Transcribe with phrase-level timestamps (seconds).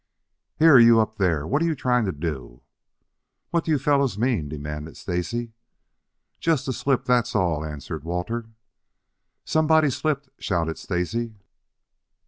[0.57, 1.45] "Here you, up there!
[1.45, 2.63] What are you trying to do?"
[3.51, 5.53] "What do you fellows mean?" demanded Stacy.
[6.39, 8.47] "Just a slip, that's all," answered Walter.
[9.45, 11.35] "Somebody slipped," shouted Stacy.